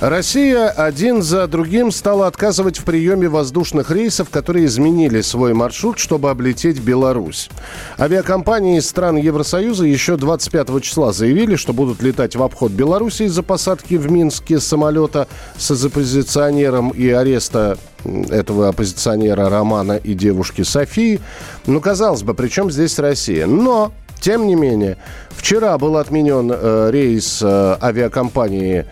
Россия 0.00 0.68
один 0.68 1.22
за 1.22 1.48
другим 1.48 1.90
стала 1.90 2.28
отказывать 2.28 2.78
в 2.78 2.84
приеме 2.84 3.28
воздушных 3.28 3.90
рейсов, 3.90 4.30
которые 4.30 4.66
изменили 4.66 5.22
свой 5.22 5.54
маршрут, 5.54 5.98
чтобы 5.98 6.30
облететь 6.30 6.78
Беларусь. 6.78 7.50
Авиакомпании 7.98 8.78
стран 8.78 9.16
Евросоюза 9.16 9.86
еще 9.86 10.16
25 10.16 10.82
числа 10.82 11.12
заявили, 11.12 11.56
что 11.56 11.72
будут 11.72 12.00
летать 12.00 12.36
в 12.36 12.42
обход 12.44 12.70
Беларуси 12.70 13.24
из-за 13.24 13.42
посадки 13.42 13.94
в 13.94 14.08
Минске 14.08 14.60
самолета 14.60 15.26
с 15.56 15.68
оппозиционером 15.84 16.90
и 16.90 17.08
ареста 17.10 17.76
этого 18.04 18.68
оппозиционера 18.68 19.50
Романа 19.50 19.96
и 19.96 20.14
девушки 20.14 20.62
Софии. 20.62 21.18
Ну, 21.66 21.80
казалось 21.80 22.22
бы, 22.22 22.34
при 22.34 22.46
чем 22.46 22.70
здесь 22.70 23.00
Россия? 23.00 23.48
Но 23.48 23.90
тем 24.20 24.46
не 24.46 24.54
менее, 24.54 24.96
вчера 25.30 25.76
был 25.78 25.96
отменен 25.96 26.52
э, 26.52 26.90
рейс 26.92 27.40
э, 27.42 27.76
авиакомпании 27.80 28.86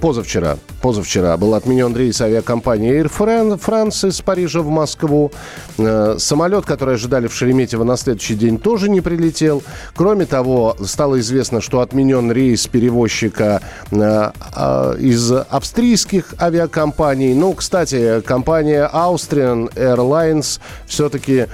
позавчера, 0.00 0.56
позавчера 0.84 1.34
был 1.38 1.54
отменен 1.54 1.96
рейс 1.96 2.20
авиакомпании 2.20 3.00
Air 3.00 3.58
France 3.58 4.06
из 4.06 4.20
Парижа 4.20 4.60
в 4.60 4.68
Москву. 4.68 5.32
Э, 5.78 6.16
самолет, 6.18 6.66
который 6.66 6.96
ожидали 6.96 7.26
в 7.26 7.34
Шереметьево 7.34 7.84
на 7.84 7.96
следующий 7.96 8.34
день, 8.34 8.58
тоже 8.58 8.90
не 8.90 9.00
прилетел. 9.00 9.62
Кроме 9.96 10.26
того, 10.26 10.76
стало 10.84 11.20
известно, 11.20 11.62
что 11.62 11.80
отменен 11.80 12.30
рейс 12.30 12.66
перевозчика 12.66 13.62
э, 13.92 13.96
э, 13.96 14.96
из 14.98 15.32
австрийских 15.32 16.34
авиакомпаний. 16.38 17.32
Ну, 17.32 17.54
кстати, 17.54 18.20
компания 18.20 18.86
Austrian 18.92 19.72
Airlines 19.76 20.60
все-таки 20.84 21.46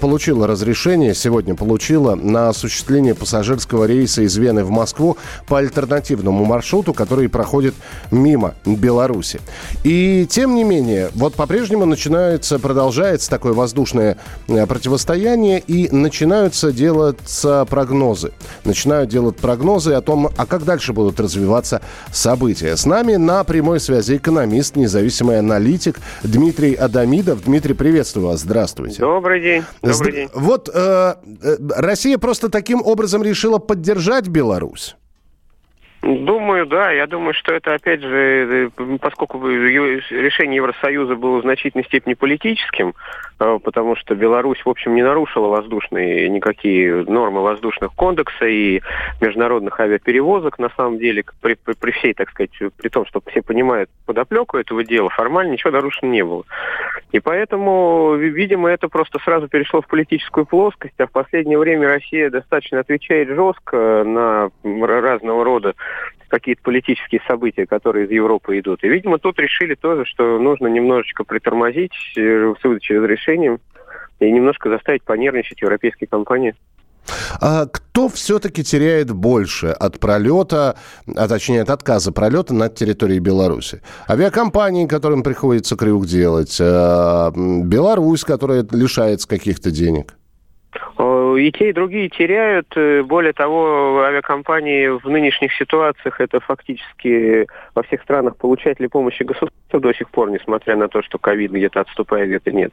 получила 0.00 0.46
разрешение, 0.46 1.14
сегодня 1.14 1.54
получила, 1.54 2.14
на 2.14 2.48
осуществление 2.48 3.14
пассажирского 3.14 3.84
рейса 3.84 4.22
из 4.22 4.36
Вены 4.36 4.64
в 4.64 4.70
Москву 4.70 5.16
по 5.46 5.58
альтернативному 5.58 6.44
маршруту, 6.44 6.92
который 6.92 7.28
проходит 7.28 7.74
мимо 8.10 8.54
Беларуси. 8.76 9.40
И 9.84 10.26
тем 10.28 10.54
не 10.54 10.64
менее, 10.64 11.10
вот 11.14 11.34
по-прежнему 11.34 11.86
начинается, 11.86 12.58
продолжается 12.58 13.30
такое 13.30 13.52
воздушное 13.52 14.18
э, 14.48 14.66
противостояние, 14.66 15.60
и 15.60 15.88
начинаются 15.90 16.72
делаться 16.72 17.64
прогнозы. 17.68 18.32
Начинают 18.64 19.10
делать 19.10 19.36
прогнозы 19.36 19.92
о 19.92 20.00
том, 20.00 20.28
а 20.36 20.46
как 20.46 20.64
дальше 20.64 20.92
будут 20.92 21.20
развиваться 21.20 21.80
события. 22.12 22.76
С 22.76 22.86
нами 22.86 23.16
на 23.16 23.44
прямой 23.44 23.80
связи 23.80 24.16
экономист, 24.16 24.76
независимый 24.76 25.38
аналитик 25.38 25.98
Дмитрий 26.22 26.74
Адамидов. 26.74 27.44
Дмитрий, 27.44 27.74
приветствую 27.74 28.28
вас. 28.28 28.40
Здравствуйте. 28.40 29.00
Добрый 29.00 29.40
день. 29.40 29.64
Добрый 29.82 30.12
день. 30.12 30.28
Вот 30.34 30.68
э, 30.72 31.14
э, 31.42 31.56
Россия 31.76 32.18
просто 32.18 32.48
таким 32.48 32.82
образом 32.82 33.22
решила 33.22 33.58
поддержать 33.58 34.28
Беларусь. 34.28 34.96
Думаю, 36.18 36.66
да. 36.66 36.90
Я 36.90 37.06
думаю, 37.06 37.34
что 37.34 37.54
это, 37.54 37.74
опять 37.74 38.00
же, 38.00 38.70
э, 38.76 38.98
поскольку 39.00 39.46
решение 39.46 40.56
Евросоюза 40.56 41.14
было 41.14 41.38
в 41.38 41.42
значительной 41.42 41.84
степени 41.84 42.14
политическим, 42.14 42.88
э, 42.88 42.92
потому 43.40 43.96
что 43.96 44.14
Беларусь, 44.14 44.60
в 44.64 44.68
общем, 44.68 44.94
не 44.94 45.02
нарушила 45.02 45.48
воздушные 45.48 46.28
никакие 46.28 47.04
нормы 47.04 47.40
воздушных 47.40 47.92
кодекса 47.94 48.46
и 48.46 48.82
международных 49.20 49.80
авиаперевозок, 49.80 50.58
на 50.58 50.70
самом 50.76 50.98
деле, 50.98 51.24
при, 51.40 51.54
при, 51.54 51.72
при 51.72 51.90
всей, 51.92 52.14
так 52.14 52.30
сказать, 52.30 52.50
при 52.76 52.88
том, 52.88 53.06
что 53.06 53.22
все 53.30 53.42
понимают 53.42 53.88
подоплеку 54.04 54.58
этого 54.58 54.84
дела, 54.84 55.08
формально 55.10 55.52
ничего 55.52 55.70
нарушено 55.70 56.10
не 56.10 56.22
было. 56.22 56.44
И 57.12 57.20
поэтому, 57.20 58.14
видимо, 58.16 58.68
это 58.68 58.88
просто 58.88 59.18
сразу 59.24 59.48
перешло 59.48 59.80
в 59.80 59.86
политическую 59.86 60.46
плоскость, 60.46 60.98
а 60.98 61.06
в 61.06 61.10
последнее 61.10 61.58
время 61.58 61.88
Россия 61.88 62.30
достаточно 62.30 62.80
отвечает 62.80 63.28
жестко 63.28 64.04
на 64.04 64.50
разного 64.62 65.44
рода 65.44 65.74
какие-то 66.30 66.62
политические 66.62 67.20
события, 67.26 67.66
которые 67.66 68.06
из 68.06 68.10
Европы 68.10 68.58
идут. 68.58 68.82
И, 68.84 68.88
видимо, 68.88 69.18
тут 69.18 69.38
решили 69.38 69.74
тоже, 69.74 70.04
что 70.06 70.38
нужно 70.38 70.68
немножечко 70.68 71.24
притормозить 71.24 71.92
э, 72.16 72.54
с 72.58 72.64
выдачей 72.64 72.98
разрешением 72.98 73.60
и 74.20 74.30
немножко 74.30 74.70
заставить 74.70 75.02
понервничать 75.02 75.60
европейские 75.60 76.08
компании. 76.08 76.54
А 77.40 77.66
кто 77.66 78.08
все-таки 78.08 78.62
теряет 78.62 79.10
больше 79.10 79.68
от 79.68 79.98
пролета, 79.98 80.76
а 81.16 81.28
точнее 81.28 81.62
от 81.62 81.70
отказа 81.70 82.12
пролета 82.12 82.54
над 82.54 82.74
территорией 82.74 83.20
Беларуси? 83.20 83.82
Авиакомпании, 84.08 84.86
которым 84.86 85.22
приходится 85.22 85.76
крюк 85.76 86.06
делать, 86.06 86.58
э, 86.60 87.30
Беларусь, 87.34 88.24
которая 88.24 88.66
лишается 88.70 89.26
каких-то 89.26 89.70
денег? 89.70 90.14
Э, 91.36 91.40
и 91.40 91.52
те, 91.52 91.70
и 91.70 91.72
другие 91.72 92.08
теряют. 92.08 92.66
Э, 92.76 93.02
более 93.02 93.32
того, 93.32 94.02
авиакомпании 94.02 94.88
в 94.88 95.08
нынешних 95.08 95.54
ситуациях 95.54 96.20
это 96.20 96.40
фактически 96.40 97.46
во 97.74 97.82
всех 97.82 98.02
странах 98.02 98.36
получатели 98.36 98.86
помощи 98.86 99.22
государства 99.22 99.80
до 99.80 99.92
сих 99.92 100.10
пор, 100.10 100.30
несмотря 100.30 100.76
на 100.76 100.88
то, 100.88 101.02
что 101.02 101.18
ковид 101.18 101.52
где-то 101.52 101.80
отступает, 101.80 102.28
где-то 102.28 102.52
нет. 102.52 102.72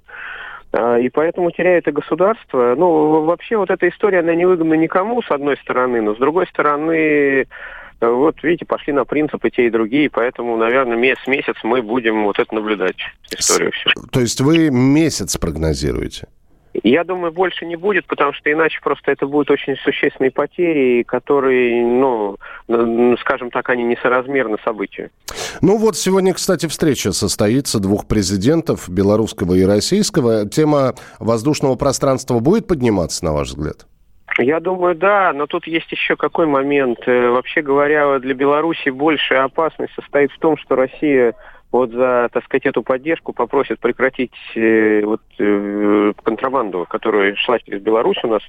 А, 0.73 0.97
и 0.97 1.09
поэтому 1.09 1.51
теряет 1.51 1.87
и 1.87 1.91
государство. 1.91 2.75
Ну, 2.77 3.23
вообще 3.23 3.57
вот 3.57 3.69
эта 3.69 3.87
история, 3.87 4.19
она 4.19 4.35
не 4.35 4.45
выгодна 4.45 4.73
никому, 4.73 5.21
с 5.21 5.31
одной 5.31 5.57
стороны, 5.57 6.01
но 6.01 6.15
с 6.15 6.17
другой 6.17 6.47
стороны, 6.47 7.47
вот 8.01 8.43
видите, 8.43 8.65
пошли 8.65 8.93
на 8.93 9.05
принципы 9.05 9.49
те 9.49 9.67
и 9.67 9.69
другие, 9.69 10.09
поэтому, 10.09 10.57
наверное, 10.57 10.97
месяц, 10.97 11.25
месяц 11.25 11.55
мы 11.63 11.81
будем 11.81 12.25
вот 12.25 12.37
это 12.37 12.53
наблюдать, 12.53 12.97
историю 13.31 13.71
всю. 13.71 13.89
То 14.11 14.19
есть 14.19 14.41
вы 14.41 14.69
месяц 14.69 15.37
прогнозируете? 15.37 16.27
Я 16.83 17.03
думаю, 17.03 17.31
больше 17.31 17.65
не 17.65 17.75
будет, 17.75 18.05
потому 18.05 18.33
что 18.33 18.51
иначе 18.51 18.79
просто 18.83 19.11
это 19.11 19.25
будут 19.25 19.49
очень 19.49 19.75
существенные 19.77 20.31
потери, 20.31 21.03
которые, 21.03 21.85
ну, 21.85 22.37
скажем 23.19 23.49
так, 23.51 23.69
они 23.69 23.83
несоразмерны 23.83 24.57
событию. 24.63 25.09
Ну 25.61 25.77
вот 25.77 25.95
сегодня, 25.95 26.33
кстати, 26.33 26.67
встреча 26.67 27.11
состоится 27.11 27.79
двух 27.79 28.07
президентов, 28.07 28.89
белорусского 28.89 29.55
и 29.55 29.63
российского. 29.63 30.47
Тема 30.47 30.93
воздушного 31.19 31.75
пространства 31.75 32.39
будет 32.39 32.67
подниматься, 32.67 33.25
на 33.25 33.33
ваш 33.33 33.49
взгляд? 33.49 33.87
Я 34.39 34.59
думаю, 34.59 34.93
да, 34.95 35.33
но 35.33 35.47
тут 35.47 35.65
есть 35.65 35.91
еще 35.91 36.15
какой 36.15 36.45
момент. 36.45 36.99
Э, 37.07 37.29
вообще 37.29 37.61
говоря, 37.61 38.19
для 38.19 38.35
Беларуси 38.35 38.89
большая 38.89 39.45
опасность 39.45 39.93
состоит 39.95 40.31
в 40.31 40.39
том, 40.39 40.57
что 40.57 40.75
Россия 40.75 41.33
вот 41.71 41.91
за, 41.91 42.29
так 42.31 42.43
сказать, 42.45 42.65
эту 42.65 42.81
поддержку 42.81 43.33
попросят 43.33 43.79
прекратить 43.79 44.33
э, 44.55 45.01
вот, 45.03 45.21
э, 45.39 46.13
контрабанду, 46.23 46.85
которая 46.89 47.35
шла 47.35 47.59
через 47.59 47.81
Беларусь 47.81 48.23
у 48.23 48.27
нас, 48.27 48.41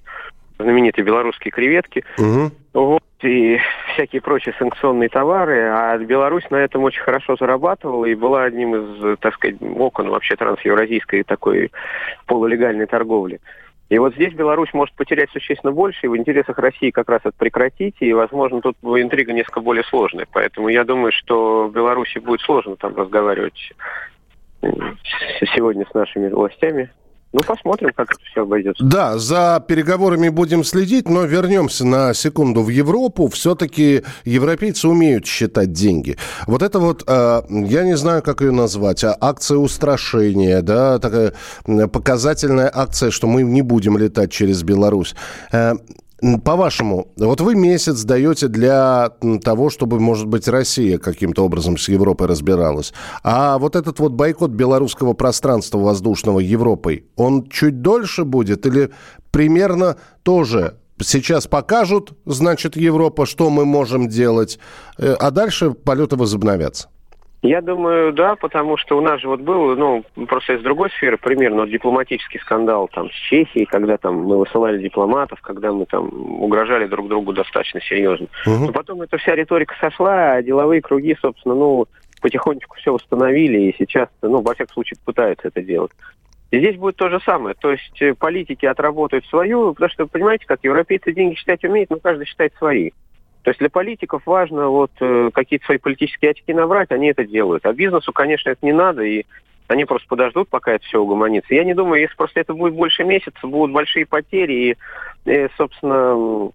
знаменитые 0.58 1.04
белорусские 1.04 1.52
креветки. 1.52 2.04
Угу. 2.18 2.50
Вот, 2.74 3.02
и 3.22 3.58
всякие 3.92 4.20
прочие 4.20 4.54
санкционные 4.58 5.08
товары, 5.08 5.62
а 5.62 5.96
Беларусь 5.98 6.48
на 6.50 6.56
этом 6.56 6.84
очень 6.84 7.02
хорошо 7.02 7.36
зарабатывала 7.36 8.04
и 8.04 8.14
была 8.14 8.44
одним 8.44 8.76
из, 8.76 9.18
так 9.18 9.34
сказать, 9.34 9.56
окон 9.60 10.10
вообще 10.10 10.36
трансевразийской 10.36 11.22
такой 11.24 11.72
полулегальной 12.26 12.86
торговли. 12.86 13.40
И 13.88 13.98
вот 13.98 14.14
здесь 14.14 14.34
Беларусь 14.34 14.72
может 14.74 14.94
потерять 14.94 15.30
существенно 15.30 15.72
больше, 15.72 16.00
и 16.02 16.08
в 16.08 16.16
интересах 16.16 16.58
России 16.58 16.90
как 16.90 17.08
раз 17.08 17.20
это 17.24 17.34
прекратить, 17.36 17.96
и, 18.00 18.12
возможно, 18.12 18.60
тут 18.60 18.76
интрига 18.82 19.32
несколько 19.32 19.60
более 19.60 19.84
сложная. 19.84 20.26
Поэтому 20.30 20.68
я 20.68 20.84
думаю, 20.84 21.10
что 21.10 21.70
Беларуси 21.74 22.18
будет 22.18 22.42
сложно 22.42 22.76
там 22.76 22.94
разговаривать 22.94 23.72
сегодня 24.60 25.86
с 25.90 25.94
нашими 25.94 26.28
властями. 26.28 26.90
Ну, 27.32 27.40
посмотрим, 27.46 27.90
как 27.94 28.10
это 28.10 28.20
все 28.30 28.42
обойдется. 28.42 28.82
Да, 28.82 29.18
за 29.18 29.62
переговорами 29.66 30.30
будем 30.30 30.64
следить, 30.64 31.08
но 31.08 31.24
вернемся 31.24 31.86
на 31.86 32.14
секунду 32.14 32.62
в 32.62 32.70
Европу. 32.70 33.28
Все-таки 33.28 34.02
европейцы 34.24 34.88
умеют 34.88 35.26
считать 35.26 35.72
деньги. 35.72 36.16
Вот 36.46 36.62
это 36.62 36.78
вот, 36.78 37.04
э, 37.06 37.42
я 37.48 37.84
не 37.84 37.96
знаю, 37.98 38.22
как 38.22 38.40
ее 38.40 38.50
назвать, 38.50 39.04
а 39.04 39.14
акция 39.20 39.58
устрашения, 39.58 40.62
да, 40.62 40.98
такая 40.98 41.34
показательная 41.92 42.70
акция, 42.74 43.10
что 43.10 43.26
мы 43.26 43.42
не 43.42 43.60
будем 43.60 43.98
летать 43.98 44.32
через 44.32 44.62
Беларусь. 44.62 45.14
Э, 45.52 45.74
по-вашему, 46.44 47.08
вот 47.16 47.40
вы 47.40 47.54
месяц 47.54 48.02
даете 48.02 48.48
для 48.48 49.12
того, 49.42 49.70
чтобы, 49.70 50.00
может 50.00 50.26
быть, 50.26 50.48
Россия 50.48 50.98
каким-то 50.98 51.44
образом 51.44 51.78
с 51.78 51.88
Европой 51.88 52.26
разбиралась. 52.26 52.92
А 53.22 53.58
вот 53.58 53.76
этот 53.76 54.00
вот 54.00 54.12
бойкот 54.12 54.50
белорусского 54.50 55.12
пространства 55.12 55.78
воздушного 55.78 56.40
Европой, 56.40 57.06
он 57.16 57.48
чуть 57.48 57.82
дольше 57.82 58.24
будет 58.24 58.66
или 58.66 58.90
примерно 59.30 59.96
тоже 60.22 60.74
Сейчас 61.00 61.46
покажут, 61.46 62.14
значит, 62.26 62.76
Европа, 62.76 63.24
что 63.24 63.50
мы 63.50 63.64
можем 63.64 64.08
делать, 64.08 64.58
э, 64.98 65.12
а 65.12 65.30
дальше 65.30 65.70
полеты 65.70 66.16
возобновятся. 66.16 66.88
Я 67.42 67.60
думаю, 67.60 68.12
да, 68.12 68.34
потому 68.34 68.76
что 68.76 68.98
у 68.98 69.00
нас 69.00 69.20
же 69.20 69.28
вот 69.28 69.40
был, 69.40 69.76
ну, 69.76 70.04
просто 70.26 70.54
из 70.54 70.62
другой 70.62 70.90
сферы 70.90 71.18
пример, 71.18 71.54
но 71.54 71.66
дипломатический 71.66 72.40
скандал 72.40 72.88
там 72.88 73.10
с 73.10 73.14
Чехией, 73.14 73.64
когда 73.64 73.96
там 73.96 74.24
мы 74.24 74.38
высылали 74.38 74.82
дипломатов, 74.82 75.40
когда 75.40 75.70
мы 75.70 75.86
там 75.86 76.08
угрожали 76.42 76.86
друг 76.86 77.08
другу 77.08 77.32
достаточно 77.32 77.80
серьезно. 77.80 78.26
Угу. 78.44 78.66
Но 78.66 78.72
потом 78.72 79.02
эта 79.02 79.18
вся 79.18 79.36
риторика 79.36 79.76
сошла, 79.80 80.32
а 80.32 80.42
деловые 80.42 80.82
круги, 80.82 81.16
собственно, 81.20 81.54
ну, 81.54 81.86
потихонечку 82.20 82.76
все 82.76 82.92
установили, 82.92 83.70
и 83.70 83.76
сейчас, 83.78 84.08
ну, 84.20 84.40
во 84.42 84.54
всяком 84.54 84.74
случае, 84.74 84.98
пытаются 85.04 85.46
это 85.46 85.62
делать. 85.62 85.92
И 86.50 86.58
здесь 86.58 86.76
будет 86.76 86.96
то 86.96 87.08
же 87.08 87.20
самое. 87.20 87.54
То 87.54 87.70
есть 87.72 88.02
э, 88.02 88.14
политики 88.14 88.66
отработают 88.66 89.26
свою, 89.26 89.74
потому 89.74 89.90
что, 89.90 90.06
понимаете, 90.06 90.46
как 90.46 90.60
европейцы 90.64 91.12
деньги 91.12 91.34
считать 91.34 91.62
умеют, 91.62 91.90
но 91.90 91.98
каждый 91.98 92.26
считает 92.26 92.52
свои. 92.56 92.90
То 93.48 93.50
есть 93.50 93.60
для 93.60 93.70
политиков 93.70 94.20
важно 94.26 94.68
вот 94.68 94.90
э, 95.00 95.30
какие-то 95.32 95.64
свои 95.64 95.78
политические 95.78 96.32
очки 96.32 96.52
набрать, 96.52 96.90
они 96.90 97.06
это 97.06 97.24
делают. 97.24 97.64
А 97.64 97.72
бизнесу, 97.72 98.12
конечно, 98.12 98.50
это 98.50 98.58
не 98.60 98.74
надо, 98.74 99.00
и 99.00 99.24
они 99.68 99.86
просто 99.86 100.06
подождут, 100.06 100.50
пока 100.50 100.72
это 100.72 100.84
все 100.84 101.00
угомонится. 101.00 101.54
Я 101.54 101.64
не 101.64 101.72
думаю, 101.72 102.02
если 102.02 102.14
просто 102.14 102.40
это 102.40 102.52
будет 102.52 102.74
больше 102.74 103.04
месяца, 103.04 103.38
будут 103.46 103.72
большие 103.72 104.04
потери, 104.04 104.52
и, 105.24 105.30
и 105.30 105.48
собственно, 105.56 106.50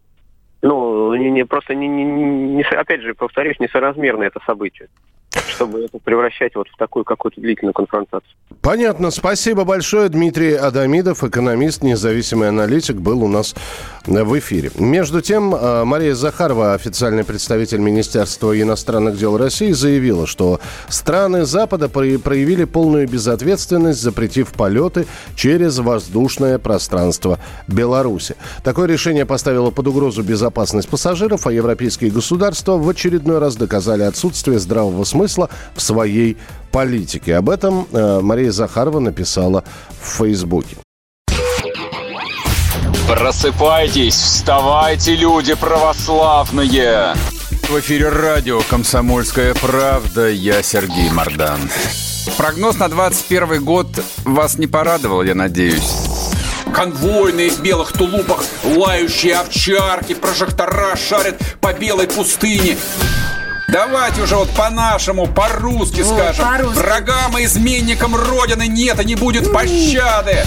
ну, 0.61 1.15
не, 1.15 1.31
не, 1.31 1.45
просто, 1.47 1.73
не, 1.73 1.87
не, 1.87 2.03
не, 2.03 2.61
опять 2.61 3.01
же, 3.01 3.15
повторюсь, 3.15 3.59
несоразмерно 3.59 4.21
это 4.21 4.39
событие 4.45 4.87
чтобы 5.47 5.81
это 5.85 5.99
превращать 5.99 6.55
вот 6.55 6.67
в 6.69 6.77
такую 6.77 7.05
какую-то 7.05 7.41
длительную 7.41 7.73
конфронтацию. 7.73 8.29
Понятно. 8.61 9.11
Спасибо 9.11 9.63
большое. 9.65 10.09
Дмитрий 10.09 10.53
Адамидов, 10.53 11.23
экономист, 11.23 11.83
независимый 11.83 12.49
аналитик, 12.49 12.95
был 12.95 13.23
у 13.23 13.27
нас 13.27 13.55
в 14.05 14.39
эфире. 14.39 14.71
Между 14.77 15.21
тем, 15.21 15.55
э, 15.55 15.83
Мария 15.83 16.13
Захарова, 16.13 16.73
официальный 16.73 17.23
представитель 17.23 17.79
Министерства 17.79 18.59
иностранных 18.59 19.17
дел 19.17 19.37
России, 19.37 19.71
заявила, 19.71 20.27
что 20.27 20.59
страны 20.87 21.45
Запада 21.45 21.89
проявили 21.89 22.65
полную 22.65 23.07
безответственность, 23.07 24.01
запретив 24.01 24.53
полеты 24.53 25.07
через 25.35 25.79
воздушное 25.79 26.59
пространство 26.59 27.39
Беларуси. 27.67 28.35
Такое 28.63 28.87
решение 28.87 29.25
поставило 29.25 29.71
под 29.71 29.87
угрозу 29.87 30.21
безопасность 30.23 30.89
пассажиров, 30.89 31.47
а 31.47 31.51
европейские 31.51 32.11
государства 32.11 32.77
в 32.77 32.87
очередной 32.87 33.39
раз 33.39 33.55
доказали 33.55 34.03
отсутствие 34.03 34.59
здравого 34.59 35.03
смысла 35.03 35.22
в 35.27 35.81
своей 35.81 36.37
политике. 36.71 37.35
Об 37.35 37.49
этом 37.49 37.87
э, 37.91 38.19
Мария 38.21 38.51
Захарова 38.51 38.99
написала 38.99 39.63
в 40.01 40.17
Фейсбуке. 40.17 40.77
Просыпайтесь, 43.07 44.15
вставайте, 44.15 45.15
люди 45.15 45.53
православные! 45.53 47.13
В 47.69 47.79
эфире 47.79 48.09
радио 48.09 48.61
«Комсомольская 48.69 49.53
правда». 49.53 50.29
Я 50.29 50.63
Сергей 50.63 51.09
Мордан. 51.11 51.59
Прогноз 52.37 52.77
на 52.77 52.89
21 52.89 53.63
год 53.63 53.87
вас 54.25 54.57
не 54.57 54.67
порадовал, 54.67 55.23
я 55.23 55.35
надеюсь. 55.35 55.93
Конвойные 56.73 57.51
в 57.51 57.61
белых 57.61 57.93
тулупах, 57.93 58.43
лающие 58.63 59.35
овчарки, 59.35 60.13
прожектора 60.13 60.95
шарят 60.95 61.39
по 61.61 61.73
белой 61.73 62.07
пустыне. 62.07 62.77
Давайте 63.67 64.21
уже 64.21 64.35
вот 64.35 64.49
по-нашему, 64.51 65.27
по-русски 65.27 66.03
скажем. 66.03 66.45
По 66.45 66.69
Врагам 66.69 67.37
и 67.37 67.45
изменникам 67.45 68.15
Родины 68.15 68.67
нет 68.67 68.99
и 69.01 69.05
не 69.05 69.15
будет 69.15 69.51
пощады. 69.51 70.45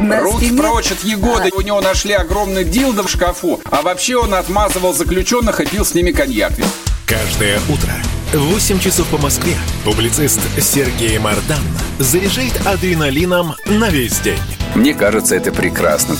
На 0.00 0.20
Руки 0.20 0.46
стене... 0.46 0.60
прочь 0.60 0.92
от 0.92 1.04
Егоды. 1.04 1.50
А. 1.52 1.56
У 1.56 1.60
него 1.60 1.80
нашли 1.80 2.12
огромный 2.12 2.64
дилдо 2.64 3.02
в 3.02 3.10
шкафу. 3.10 3.60
А 3.70 3.82
вообще 3.82 4.16
он 4.16 4.34
отмазывал 4.34 4.92
заключенных 4.92 5.60
и 5.60 5.66
пил 5.66 5.84
с 5.84 5.94
ними 5.94 6.12
коньяк. 6.12 6.52
Каждое 7.06 7.60
утро 7.68 7.92
в 8.32 8.52
8 8.52 8.80
часов 8.80 9.06
по 9.08 9.18
Москве 9.18 9.54
публицист 9.84 10.40
Сергей 10.60 11.18
Мардан 11.18 11.62
заряжает 11.98 12.66
адреналином 12.66 13.54
на 13.66 13.88
весь 13.88 14.18
день. 14.20 14.40
Мне 14.74 14.92
кажется, 14.92 15.36
это 15.36 15.52
прекрасно. 15.52 16.16